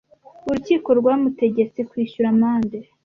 Urukiko 0.47 0.89
rwamutegetse 0.99 1.79
kwishyura 1.89 2.27
amande. 2.33 2.77